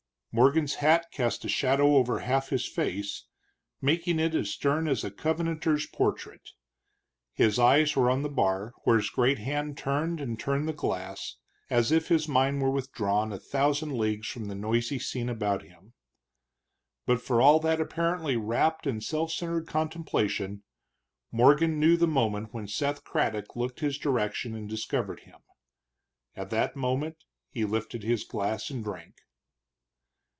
Morgan's 0.33 0.75
hat 0.75 1.07
cast 1.11 1.43
a 1.43 1.49
shadow 1.49 1.95
over 1.97 2.19
half 2.19 2.51
his 2.51 2.65
face, 2.65 3.25
making 3.81 4.17
it 4.17 4.33
as 4.33 4.49
stern 4.49 4.87
as 4.87 5.03
a 5.03 5.11
Covenanter's 5.11 5.87
portrait. 5.87 6.51
His 7.33 7.59
eyes 7.59 7.97
were 7.97 8.09
on 8.09 8.21
the 8.21 8.29
bar, 8.29 8.71
where 8.85 8.95
his 8.95 9.09
great 9.09 9.39
hand 9.39 9.77
turned 9.77 10.21
and 10.21 10.39
turned 10.39 10.69
the 10.69 10.73
glass, 10.73 11.35
as 11.69 11.91
if 11.91 12.07
his 12.07 12.29
mind 12.29 12.61
were 12.61 12.71
withdrawn 12.71 13.33
a 13.33 13.37
thousand 13.39 13.97
leagues 13.97 14.25
from 14.29 14.45
the 14.45 14.55
noisy 14.55 14.99
scene 14.99 15.27
about 15.27 15.63
him. 15.63 15.95
But 17.05 17.21
for 17.21 17.41
all 17.41 17.59
that 17.59 17.81
apparently 17.81 18.37
wrapt 18.37 18.87
and 18.87 19.03
self 19.03 19.33
centered 19.33 19.67
contemplation, 19.67 20.63
Morgan 21.29 21.77
knew 21.77 21.97
the 21.97 22.07
moment 22.07 22.53
when 22.53 22.69
Seth 22.69 23.03
Craddock 23.03 23.57
looked 23.57 23.81
his 23.81 23.97
direction 23.97 24.55
and 24.55 24.69
discovered 24.69 25.19
him. 25.19 25.41
At 26.37 26.51
that 26.51 26.77
moment 26.77 27.17
he 27.49 27.65
lifted 27.65 28.03
his 28.03 28.23
glass 28.23 28.69
and 28.69 28.81
drank. 28.81 29.15